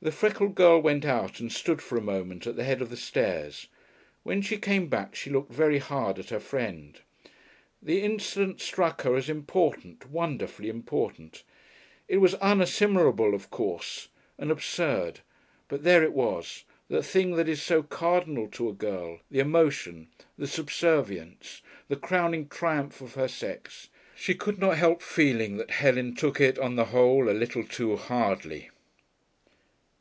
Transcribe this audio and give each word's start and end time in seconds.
The 0.00 0.12
freckled 0.12 0.54
girl 0.54 0.80
went 0.80 1.04
out 1.04 1.40
and 1.40 1.50
stood 1.52 1.82
for 1.82 1.98
a 1.98 2.00
moment 2.00 2.46
at 2.46 2.54
the 2.54 2.62
head 2.62 2.80
of 2.80 2.88
the 2.88 2.96
stairs. 2.96 3.66
When 4.22 4.42
she 4.42 4.56
came 4.56 4.86
back 4.86 5.16
she 5.16 5.28
looked 5.28 5.50
very 5.52 5.78
hard 5.78 6.20
at 6.20 6.28
her 6.28 6.38
friend. 6.38 6.96
The 7.82 8.02
incident 8.02 8.60
struck 8.60 9.02
her 9.02 9.16
as 9.16 9.28
important 9.28 10.08
wonderfully 10.08 10.68
important. 10.68 11.42
It 12.06 12.18
was 12.18 12.36
unassimilable, 12.36 13.34
of 13.34 13.50
course, 13.50 14.06
and 14.38 14.52
absurd, 14.52 15.18
but 15.66 15.82
there 15.82 16.04
it 16.04 16.12
was, 16.12 16.62
the 16.86 17.02
thing 17.02 17.32
that 17.34 17.48
is 17.48 17.60
so 17.60 17.82
cardinal 17.82 18.46
to 18.52 18.68
a 18.68 18.72
girl, 18.74 19.18
the 19.32 19.40
emotion, 19.40 20.10
the 20.36 20.46
subservience, 20.46 21.60
the 21.88 21.96
crowning 21.96 22.48
triumph 22.48 23.00
of 23.00 23.14
her 23.14 23.26
sex. 23.26 23.88
She 24.14 24.36
could 24.36 24.60
not 24.60 24.78
help 24.78 25.02
feeling 25.02 25.56
that 25.56 25.72
Helen 25.72 26.14
took 26.14 26.40
it, 26.40 26.56
on 26.56 26.76
the 26.76 26.84
whole, 26.94 27.28
a 27.28 27.34
little 27.34 27.64
too 27.64 27.96
hardly. 27.96 28.70